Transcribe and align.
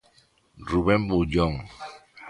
Rubén 0.69 1.01
Boullón. 1.09 1.53